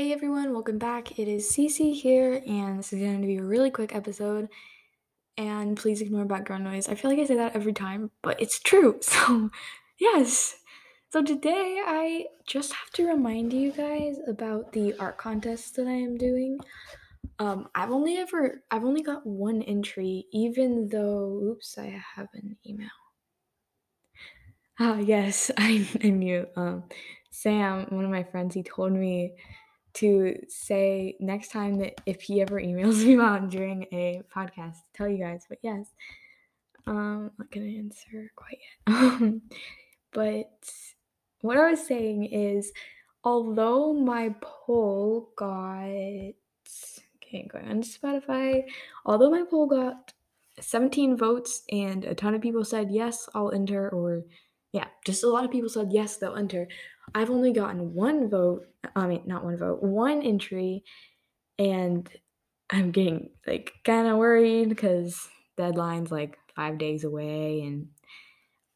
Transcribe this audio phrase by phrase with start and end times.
[0.00, 1.18] Hey everyone, welcome back.
[1.18, 4.48] It is Cece here, and this is going to be a really quick episode.
[5.36, 6.88] And please ignore background noise.
[6.88, 8.98] I feel like I say that every time, but it's true.
[9.02, 9.50] So,
[9.98, 10.56] yes.
[11.10, 15.92] So today I just have to remind you guys about the art contest that I
[15.92, 16.60] am doing.
[17.38, 22.56] Um, I've only ever I've only got one entry, even though oops, I have an
[22.66, 22.88] email.
[24.78, 26.46] Ah, yes, I, I knew.
[26.56, 26.84] Um,
[27.30, 29.34] Sam, one of my friends, he told me
[29.94, 35.08] to say next time that if he ever emails me out during a podcast, tell
[35.08, 35.44] you guys.
[35.48, 35.92] But yes,
[36.86, 39.32] um, I'm not gonna answer quite yet.
[40.12, 40.70] but
[41.40, 42.72] what I was saying is,
[43.24, 46.34] although my poll got
[47.30, 48.64] okay, going on Spotify,
[49.04, 50.12] although my poll got
[50.60, 54.24] 17 votes and a ton of people said yes, I'll enter, or
[54.72, 56.68] yeah, just a lot of people said yes, they'll enter.
[57.14, 58.66] I've only gotten one vote.
[58.94, 60.84] I mean, not one vote, one entry,
[61.58, 62.08] and
[62.70, 67.88] I'm getting like kind of worried because deadline's like five days away, and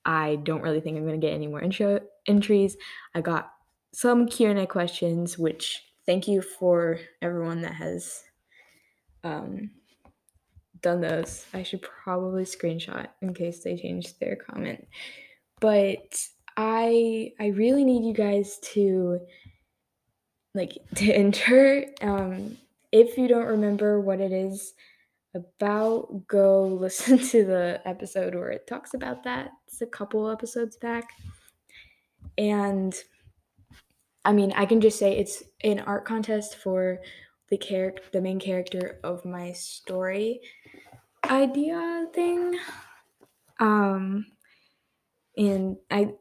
[0.04, 2.76] I don't really think I'm gonna get any more intro entries.
[3.14, 3.50] I got
[3.92, 8.22] some Q and A questions, which thank you for everyone that has
[9.22, 9.70] um,
[10.80, 11.46] done those.
[11.54, 14.86] I should probably screenshot in case they change their comment.
[15.60, 16.20] But
[16.56, 19.20] I I really need you guys to
[20.54, 21.86] like to enter.
[22.00, 22.58] Um,
[22.92, 24.74] if you don't remember what it is
[25.34, 29.50] about, go listen to the episode where it talks about that.
[29.66, 31.08] It's a couple episodes back.
[32.38, 32.94] And
[34.24, 37.00] I mean, I can just say it's an art contest for
[37.50, 40.40] the character, the main character of my story
[41.30, 42.58] idea thing.
[43.60, 44.26] Um,
[45.36, 46.14] and I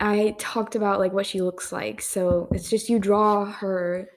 [0.00, 2.00] I talked about like what she looks like.
[2.00, 4.08] So it's just you draw her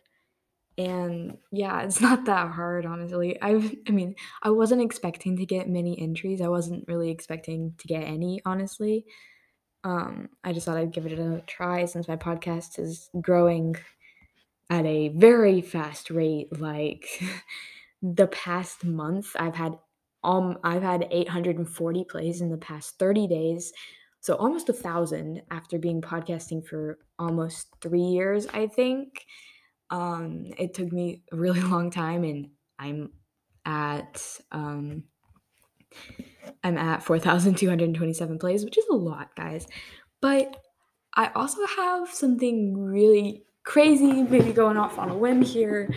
[0.78, 3.42] and yeah, it's not that hard honestly.
[3.42, 6.42] I I mean, I wasn't expecting to get many entries.
[6.42, 9.06] I wasn't really expecting to get any honestly.
[9.84, 13.76] Um I just thought I'd give it a try since my podcast is growing
[14.70, 17.06] at a very fast rate like
[18.02, 19.78] the past month I've had
[20.24, 23.74] um I've had 840 plays in the past 30 days
[24.24, 29.26] so almost a thousand after being podcasting for almost three years, I think.
[29.90, 32.48] Um, it took me a really long time, and
[32.80, 33.12] I'm
[33.66, 35.04] at um,
[36.64, 39.68] I'm at 4,227 plays, which is a lot, guys.
[40.22, 40.56] But
[41.14, 45.94] I also have something really crazy, maybe going off on a whim here.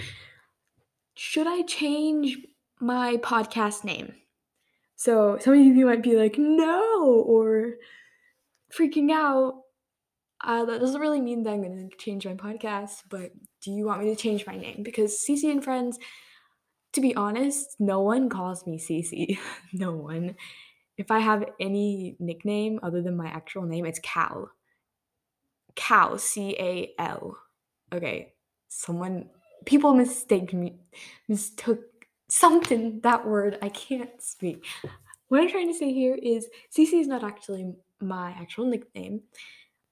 [1.15, 2.39] Should I change
[2.81, 4.15] my podcast name?
[4.97, 7.75] So some of you might be like, no, or
[8.77, 9.63] freaking out.
[10.45, 13.33] Uh, that doesn't really mean that I'm going to change my podcast, but
[13.63, 14.83] do you want me to change my name?
[14.83, 15.99] Because CC and Friends,
[16.93, 19.39] to be honest, no one calls me CC.
[19.73, 20.37] no one.
[20.99, 24.51] If I have any nickname other than my actual name, it's Cal.
[25.75, 27.37] Cal, C A L.
[27.93, 28.33] Okay,
[28.69, 29.29] someone,
[29.65, 30.77] people mistake me,
[31.29, 31.81] mistook
[32.29, 34.65] something, that word, I can't speak.
[35.29, 39.23] What I'm trying to say here is CC is not actually my actual nickname.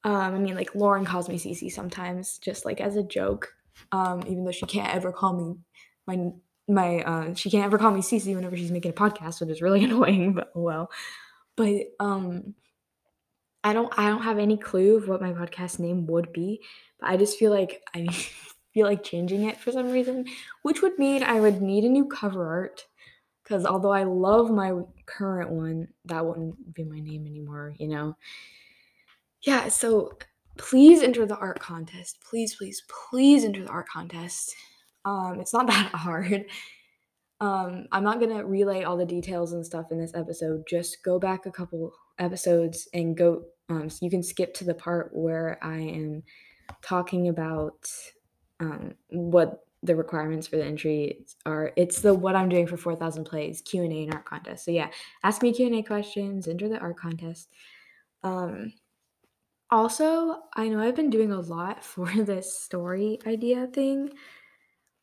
[0.05, 3.55] Um, I mean, like Lauren calls me Cece sometimes, just like as a joke.
[3.91, 5.57] Um, even though she can't ever call me
[6.07, 6.31] my
[6.69, 9.63] my uh, she can't ever call me Cece whenever she's making a podcast, which is
[9.63, 10.35] really annoying.
[10.35, 10.91] But oh well,
[11.57, 12.55] but um,
[13.63, 16.61] I don't I don't have any clue of what my podcast name would be.
[17.01, 18.07] But I just feel like I
[18.75, 20.27] feel like changing it for some reason,
[20.63, 22.87] which would mean I would need a new cover art.
[23.45, 24.73] Because although I love my
[25.07, 28.17] current one, that wouldn't be my name anymore, you know?
[29.43, 30.17] Yeah, so
[30.57, 32.19] please enter the art contest.
[32.29, 34.55] Please, please, please enter the art contest.
[35.05, 36.47] Um, it's not that hard.
[37.41, 40.65] Um, I'm not gonna relay all the details and stuff in this episode.
[40.69, 43.43] Just go back a couple episodes and go.
[43.69, 46.23] Um, so you can skip to the part where I am
[46.83, 47.89] talking about
[48.61, 53.25] um, what the requirements for the entry are it's the what i'm doing for 4000
[53.25, 54.65] plays q&a and art contest.
[54.65, 54.89] So yeah
[55.23, 57.51] ask me q&a questions enter the art contest.
[58.23, 58.73] Um,
[59.71, 64.11] also i know i've been doing a lot for this story idea thing.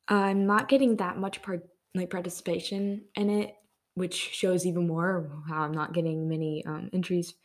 [0.07, 1.61] I'm not getting that much part
[1.95, 3.55] like participation in it
[3.93, 7.35] which shows even more how i'm not getting many um, entries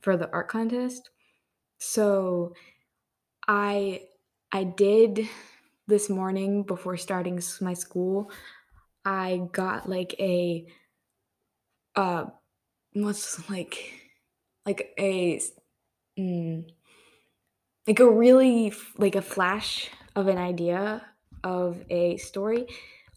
[0.00, 1.10] for the art contest.
[1.78, 2.54] So
[3.46, 4.02] i
[4.52, 5.28] i did
[5.86, 8.30] this morning before starting my school,
[9.04, 10.66] I got like a
[11.96, 12.26] uh
[12.94, 13.92] what's like
[14.64, 15.40] like a
[16.18, 16.64] mm,
[17.86, 21.04] like a really like a flash of an idea
[21.44, 22.66] of a story.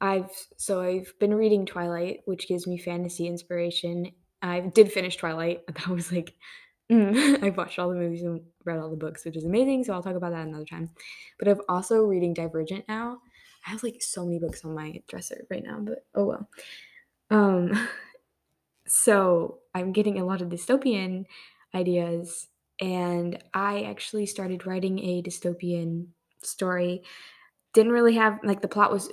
[0.02, 4.12] I've so I've been reading Twilight, which gives me fantasy inspiration.
[4.42, 5.62] I did finish Twilight.
[5.68, 6.34] That was like
[6.92, 9.84] mm, I've watched all the movies and read all the books, which is amazing.
[9.84, 10.90] So I'll talk about that another time.
[11.40, 13.20] But I've also reading Divergent now.
[13.66, 16.50] I have like so many books on my dresser right now, but oh well.
[17.32, 17.88] Um,
[18.88, 21.26] so I'm getting a lot of dystopian
[21.74, 22.48] ideas,
[22.80, 26.08] and I actually started writing a dystopian
[26.44, 27.04] story.
[27.74, 29.10] Didn't really have like the plot was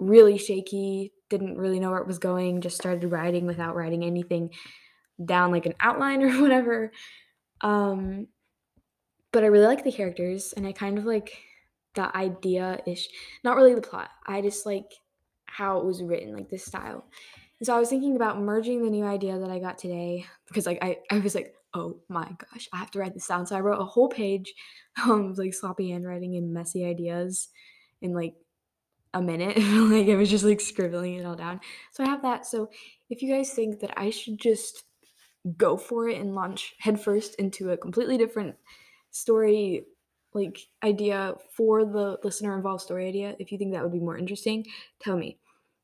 [0.00, 4.50] really shaky, didn't really know where it was going, just started writing without writing anything
[5.22, 6.92] down like an outline or whatever.
[7.60, 8.28] Um,
[9.32, 11.32] but I really like the characters, and I kind of like
[11.94, 13.08] the idea ish,
[13.42, 14.10] not really the plot.
[14.26, 14.92] I just like
[15.46, 17.04] how it was written, like the style.
[17.58, 20.66] And so I was thinking about merging the new idea that I got today because
[20.66, 23.46] like I, I was like, oh my gosh, I have to write this down.
[23.46, 24.54] So I wrote a whole page
[25.04, 27.48] um, of like sloppy handwriting and messy ideas
[28.02, 28.34] in like
[29.12, 29.56] a minute.
[29.58, 31.60] like I was just like scribbling it all down.
[31.92, 32.46] So I have that.
[32.46, 32.70] So
[33.10, 34.84] if you guys think that I should just
[35.56, 38.56] go for it and launch headfirst into a completely different
[39.10, 39.84] story
[40.32, 44.18] like idea for the listener involved story idea if you think that would be more
[44.18, 44.64] interesting
[45.00, 45.38] tell me.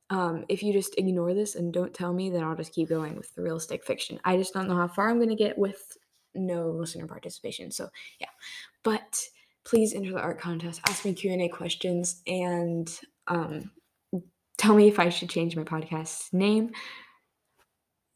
[0.08, 3.16] Um, if you just ignore this and don't tell me then i'll just keep going
[3.16, 4.18] with the realistic fiction.
[4.24, 5.96] I just don't know how far i'm going to get with
[6.34, 8.28] no listener participation so yeah.
[8.82, 9.20] But
[9.64, 12.90] please enter the art contest ask me q&a questions and
[13.28, 13.70] um,
[14.56, 16.72] tell me if i should change my podcast name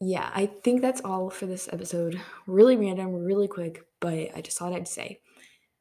[0.00, 2.20] yeah, I think that's all for this episode.
[2.46, 5.20] Really random, really quick, but I just thought I'd say.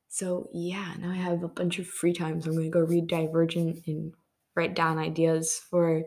[0.08, 2.86] So, yeah, now I have a bunch of free time, so I'm going to go
[2.86, 4.14] read Divergent and
[4.56, 6.04] write down ideas for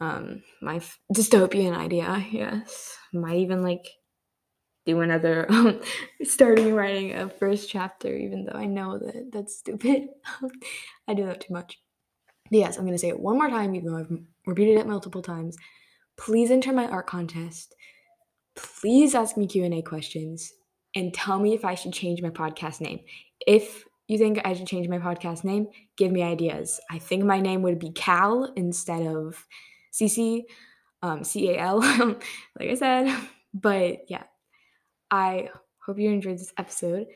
[0.00, 2.24] um, my f- dystopian idea.
[2.30, 3.86] Yes, might even like
[4.86, 5.80] do another um,
[6.22, 10.08] starting writing a first chapter, even though I know that that's stupid.
[11.08, 11.78] I do that too much.
[12.50, 14.86] But yes, I'm going to say it one more time, even though I've repeated it
[14.86, 15.56] multiple times
[16.16, 17.74] please enter my art contest.
[18.56, 20.52] Please ask me Q&A questions
[20.94, 23.00] and tell me if I should change my podcast name.
[23.46, 26.80] If you think I should change my podcast name, give me ideas.
[26.90, 29.46] I think my name would be Cal instead of
[29.92, 30.42] CC,
[31.02, 31.78] um, C A L,
[32.58, 33.16] like I said.
[33.56, 34.24] But yeah,
[35.12, 35.48] I
[35.86, 37.06] hope you enjoyed this episode.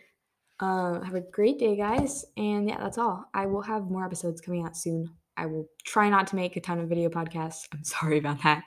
[0.61, 2.25] Uh, have a great day, guys.
[2.37, 3.25] And yeah, that's all.
[3.35, 5.11] I will have more episodes coming out soon.
[5.39, 7.69] I will try not to make a ton of video podcasts.
[7.73, 8.65] I'm sorry about that.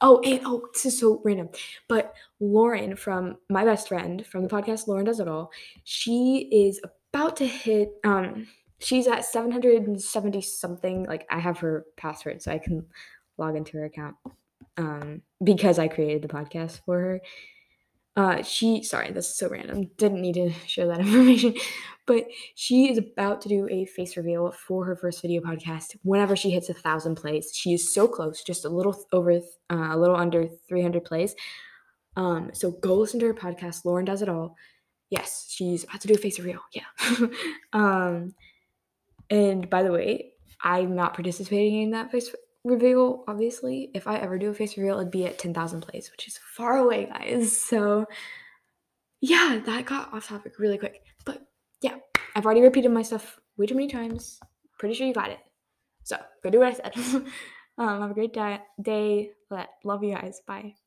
[0.00, 1.48] Oh, and oh, this is so random.
[1.88, 5.50] But Lauren from my best friend from the podcast Lauren Does It All,
[5.84, 6.80] she is
[7.12, 8.48] about to hit um
[8.80, 11.04] she's at 770 something.
[11.04, 12.86] Like I have her password so I can
[13.38, 14.16] log into her account.
[14.76, 17.20] Um because I created the podcast for her.
[18.14, 19.90] Uh, she, sorry, this is so random.
[19.96, 21.54] Didn't need to share that information,
[22.06, 25.96] but she is about to do a face reveal for her first video podcast.
[26.02, 29.40] Whenever she hits a thousand plays, she is so close, just a little over, uh,
[29.70, 31.34] a little under 300 plays.
[32.16, 33.84] Um, so go listen to her podcast.
[33.84, 34.56] Lauren does it all.
[35.08, 36.60] Yes, she's about to do a face reveal.
[36.74, 37.26] Yeah.
[37.72, 38.34] um,
[39.30, 40.32] and by the way,
[40.62, 42.30] I'm not participating in that face
[42.64, 46.28] reveal, obviously, if I ever do a face reveal, it'd be at 10,000 plays, which
[46.28, 47.60] is far away, guys.
[47.60, 48.06] So,
[49.20, 51.02] yeah, that got off topic really quick.
[51.24, 51.42] But
[51.80, 51.96] yeah,
[52.34, 54.40] I've already repeated my stuff way too many times.
[54.78, 55.38] Pretty sure you got it.
[56.04, 56.92] So, go do what I said.
[57.78, 58.60] um, have a great day.
[58.80, 59.30] day.
[59.84, 60.40] Love you guys.
[60.46, 60.74] Bye.